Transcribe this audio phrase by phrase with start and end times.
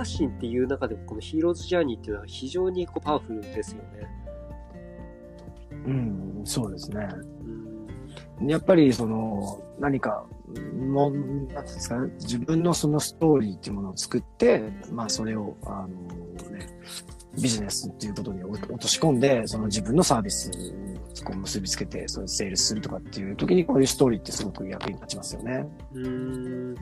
[0.00, 4.08] 発信っていう中でも、このヒーローズジャーニーっていうのは非常にこうパワフルですよね。
[5.86, 7.08] うん、そうですね。
[8.40, 10.24] うん、やっぱりその何か
[10.74, 16.66] もなんですかね、自分のそのストーリーっていうものを作って、まあそれをあのね
[17.40, 20.50] ビジネスっていうことに落とし込んで、その自分のサービス
[21.18, 25.66] にこう結びつけて、それセールスするとかっていう時にこういうストーリーってすごく役に立ちますよね。
[25.92, 26.74] うん。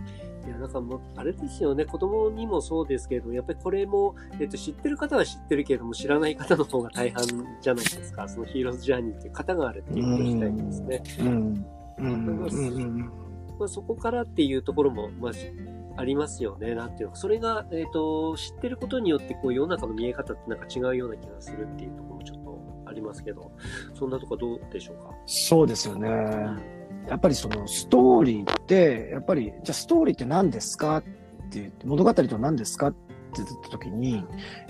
[0.47, 7.27] いや、なんかもう、あれですよね、子供にもそうですけれども、やっぱりこれも、えっと、知ってる方は知ってるけれども、知らない方の方が大半
[7.61, 8.29] じゃないですか。
[8.29, 11.03] そのヒーローズジャーニーっていう型があるっていうこと自体にですね。
[11.21, 11.67] うん。
[11.99, 13.11] うん。
[13.59, 15.33] まあ、そこからっていうところも、まあ、
[15.99, 16.77] ありますよね。
[16.77, 23.51] なんていうのそれが、えっ、ー、と、知ってることによって、こう、世の中の見え方ってなんか違うような気がするっていうところもちょっとありますけど、
[23.95, 25.13] そんなとこどうでしょうか？
[25.27, 26.09] そうですよね。
[27.09, 31.03] やっぱりそのストーリーって、やっぱり、じゃあストーリーって何ですかっ
[31.51, 32.99] ていう、物語とは何ですかって
[33.39, 34.25] 言った時に、やっ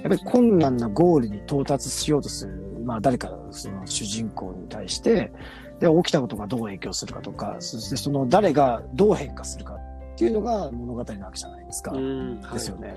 [0.04, 5.30] ぱり困難なゴールに到達しようとする、まあ誰かその主人公に対して、
[5.78, 9.78] で、起きたことがどう影響するかとか、そしてその誰がどう変化するか
[10.18, 11.92] っていうのが物語なわけじゃないですか。
[11.92, 12.96] ですよね。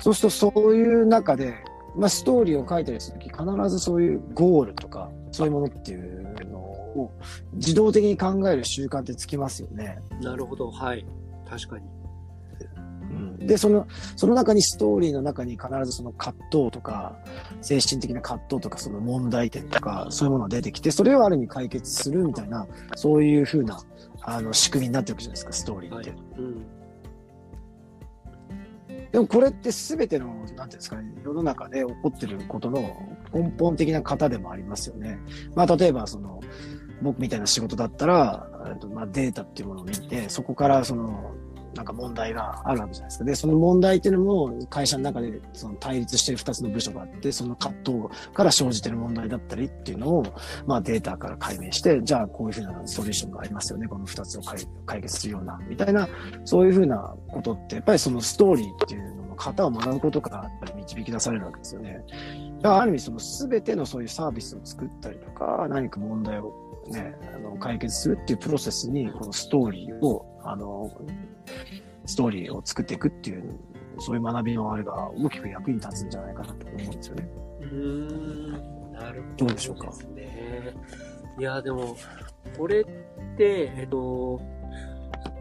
[0.00, 1.54] そうするとそういう中で、
[1.94, 7.12] まあ、ストーリーを書いたりするとき、必ずそういうゴールとか、そういうものっていうのを
[7.52, 10.02] 自動的に考える習慣ってつきますよね。
[10.20, 11.06] なるほど、はい。
[11.48, 11.84] 確かに。
[13.50, 17.16] うん、で、その、その中にストーリーの中に必ずその葛藤とか、
[17.60, 23.80] 精神的な葛藤とか、その問題点とか、そういうものが出てきて、それをある意味解決するみたいな、そういうふうな
[24.22, 26.10] あの仕組みになってるわけじゃないですか、ストーリーって。
[26.10, 26.66] はいうん、
[29.12, 32.80] でもこれって全ての、なんていうんですかね、世の中で起こってることの
[33.32, 35.18] 根本的な型でもありますよね。
[35.54, 36.40] まあ例えばその、
[37.02, 38.46] 僕みたいな仕事だったら、
[38.92, 41.34] まあ、データっていうものを見て、そこからその
[41.74, 43.24] なんか問題があるわけじゃないですか。
[43.24, 50.24] で、その問題っていうのも会社の中でその対立してる2つの部署があって、その葛藤から生じてる問題だったりっていうのを、
[50.66, 53.86] まあデータから解明して、じゃあこういうふうなソリューションがありますよね。
[53.86, 54.42] この2つを
[54.86, 56.08] 解決するような、みたいな、
[56.44, 62.04] そういうふうなことって、やっぱりそのストーリーっていうのの型を学ぶことからやっぱり導き出されるわけですよね。
[62.62, 66.52] だからある意味その全てのそういうサービスを作ったりとか、何か問題を
[66.90, 70.90] ね、あの解決するっていうプロセスに、このストーリーを、あの、
[72.06, 73.58] ストーリーを作っていくっていう、
[73.98, 77.28] そういう学びのあれが大きく役に立つんじゃないかなと思うんですよね。
[77.60, 79.46] うん、なるほど。
[79.46, 79.92] どうでしょうか？
[80.14, 80.74] ね、
[81.38, 81.96] いや、でも、
[82.58, 82.84] これっ
[83.36, 84.40] て、えっと、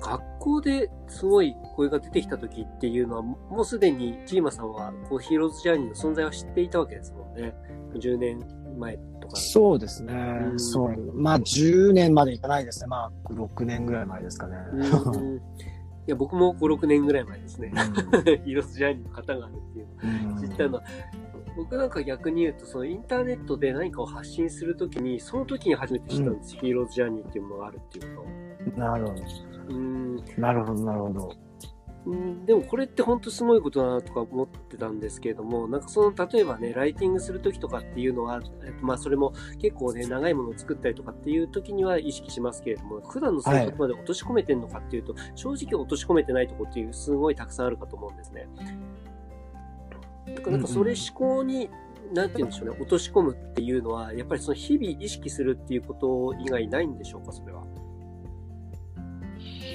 [0.02, 7.54] 学校ですごい声が出てきた時っていうのは、もうすでにジーマさんはこうヒーローズジャーニーの存在を知っていたわけですもんね。
[7.96, 8.40] 10年
[8.80, 9.36] 前とか。
[9.36, 10.14] そうですね。
[10.14, 11.14] うん、そう。
[11.14, 12.88] まあ10年までいかないですね。
[12.88, 14.56] まあ6年ぐらい前ですかね。
[16.08, 17.72] いや、僕も5、6年ぐらい前ですね。
[18.44, 20.84] ヒーローズジャーニーの方があるっていうのを知ったのは、
[21.56, 28.24] 僕なんか逆に言うと、そのインターネットで何かを発信するときに、その時に初めて知ったんです、うん、ヒーローズジャーニーっていうものがあるっていうこ
[28.74, 29.22] となるほど。
[29.70, 30.16] うん。
[30.38, 31.49] なるほど、なるほど。
[32.10, 38.42] うん、でもこれって本当すごいことだなとか思ってたんですけれども、なんかその、例えばね、ライティングするときとかっていうのは、
[38.82, 48.48] まあそれも結構ね、長いものを作ったりとかっていうときには意識しますけれども、普段の生活まで落とし込めてるのかっていうと、はい、正直落とし込めてないとこっていうすごいたくさんあるかと思うんですね。
[50.36, 51.70] だからなんかそれ思考に、
[52.12, 57.64] なんて言うんでしょうね、落とし込むっていうのは、やっぱりその日々意識するっていうこと以外ないんでしょうか、それは。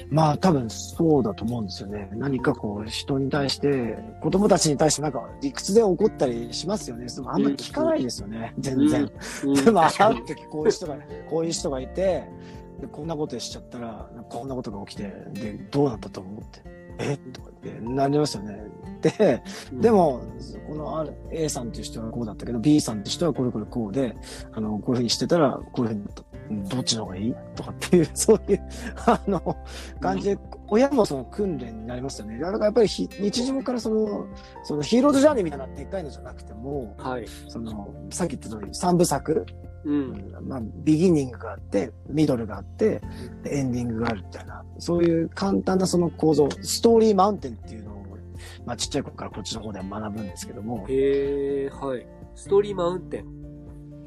[0.09, 2.09] まあ多分そうだと思うんですよね。
[2.13, 7.07] 何かこう人に対して、子供たちに対してなんか理屈で怒ったりしますよね。
[7.07, 8.53] でもあんまり聞かないですよね。
[8.59, 9.11] 全然。
[9.63, 10.97] でもある時こういう人が、
[11.29, 12.23] こういう人がいて、
[12.79, 16.61] でこんなことしちゃったら、こんなことが起きて、で、どうなったと思って。
[16.97, 17.17] え？
[17.17, 18.57] とかってなりますよね。
[19.01, 19.41] で、
[19.73, 20.21] でも、
[20.67, 24.15] この A さんっていう人はこうだったけど、B さんって人はこれこれこうで、
[24.53, 26.23] あの、こういうふうにしてたら、こういうふうになった。
[26.49, 27.35] どっちの方がいい？
[27.55, 28.61] とかっていう、 そういう、
[29.05, 29.57] あの、
[29.99, 32.39] 感じで、親もその訓練になりますよね。
[32.39, 34.27] だからやっぱり日常からその、
[34.63, 37.25] そのヒーローズジャーニーみたいなでっかいのじゃなくても、はい。
[37.47, 39.45] その、さっき言った通り3部作、
[39.85, 40.33] うん。
[40.41, 43.01] まあ、ビギニングがあって、ミドルがあって、
[43.45, 47.95] エンディングがあるみたいな、そういう簡単なその構造、ストーリーマウンテンっていうのを、
[48.65, 50.85] まあ、ちっちゃい頃からこっちの方では学ぶんですけども。
[50.89, 52.05] へえ、はい。
[52.33, 53.44] ストーリーマウンテン。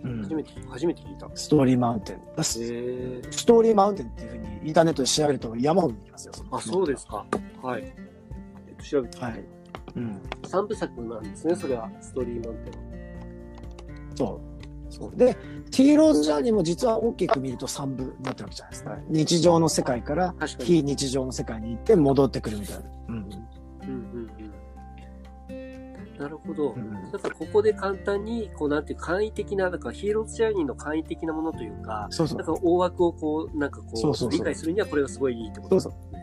[0.05, 1.29] うん、初めて、初めて聞いた。
[1.35, 2.21] ストーリーマウンテン。
[2.43, 6.33] ストーリーマウンテンっていうふうにインターネットで調べると山ほどきますよ。
[6.51, 7.27] あ、そうですか。
[7.63, 7.83] はい。
[7.83, 9.45] えっと、調べてはい。
[9.97, 10.21] うん。
[10.47, 14.41] 三部作なんですね、それは、ストーリーマウンテンそ
[14.91, 14.93] う。
[14.93, 15.17] そう。
[15.17, 15.35] で、
[15.71, 18.99] ティーローズジャーニーも実は大きく見ると3部になってるわけじゃないですか。
[19.09, 22.83] 日常の世界から非日常の世界に行って戻ってくるみたいな。
[23.09, 23.13] う
[26.19, 26.73] なるほど。
[26.73, 32.47] うんだからここで簡単に、こうなんていう簡易的な、なんかヒーローズジャーニーの簡易的なものというか、そうそうなん。
[32.47, 36.19] か大枠をこう、なんかこう、そうそうそう理解するにはこれがすごいいいってことそうそう。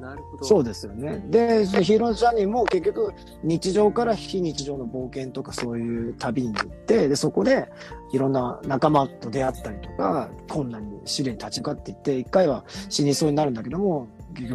[0.00, 0.44] なるほど。
[0.44, 1.22] そうですよね。
[1.28, 3.12] で、ヒーロージャーニーも結局、
[3.42, 7.68] 日常から非日常の冒険とかそういう旅に行って、で、そこで
[8.12, 14.08] いろんな仲間と出会ったりとか、困難に試練に立ち向かっていって、一回は死にそうになるんだけども、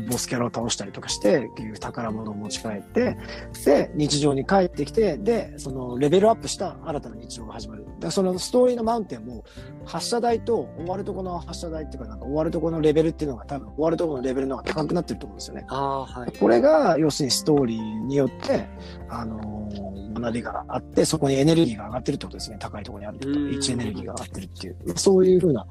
[0.08, 1.50] ボスキャラを倒したりとかして、
[1.80, 3.18] 宝物を持ち帰って、
[3.66, 7.86] で、日常に帰ってきて、で、そのレベルアップした新たな日常が始まる。
[8.00, 9.44] だそのストーリーのマウンテンも、
[9.86, 15.66] 発射台と終わるとこの発射台っていうか、なんか終わるとこのレベルっていうのが多分終わるとこのレベルの方が高くなってると思うんですよね。
[15.70, 16.32] ああ、はい。
[16.32, 18.68] これが、要するにストーリーによって、
[19.10, 22.58] あのー学びがあって、そこにエネルギーが上がってるってことですね。
[22.60, 25.68] 高いところにあるとうん位置エネルギーが上がってるっていう、そういうふうな、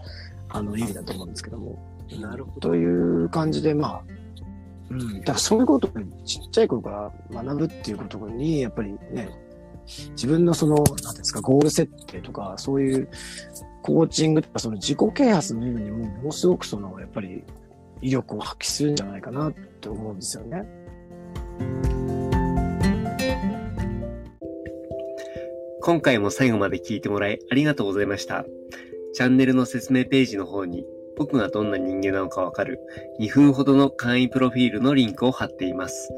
[0.51, 1.94] あの、意味だと思うんですけども。
[2.21, 2.71] なるほど。
[2.71, 2.85] とい
[3.25, 4.03] う感じで、まあ、
[4.91, 5.21] うん。
[5.21, 5.91] だからそういうことを
[6.25, 9.29] ちっちゃい頃から学ぶっていうことに、やっぱりね、
[10.11, 13.09] 自分のその、なんですか、ゴール設定とか、そういう
[13.83, 17.45] コーチングとか、その自己啓発の部分にも、ものすごくその、やっぱり
[18.01, 20.65] 威力を発揮するんじゃないかなと思うんですよね。
[25.83, 28.47] 今回も最後まで聞いてもらいありがとうございました。
[29.13, 32.81] チャンネルの説明ページの方に僕がどんな人間なのかわかる
[33.21, 36.13] 2分ほどの簡易プロフィールのリンクを貼っています。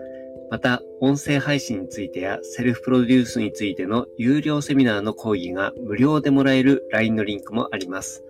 [0.51, 8.23] また、音声配信についてやセルフプロデュースについての有料セミナーの講義が無料でもらえる LINE のリンクもあります。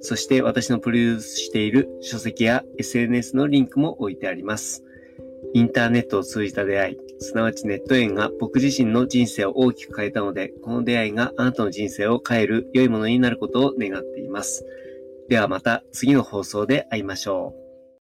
[0.00, 4.82] そして私のプロデュースしている書籍や SNS のリンクも置いてあります。
[5.52, 14.64] インターネットを通じた出会い、すなわちネット縁が僕自身の人生を大きく変えたので、この出会いがあなたの人生を変える良いものになることを願っています。
[15.30, 17.59] ではまた次の放送で会いましょう。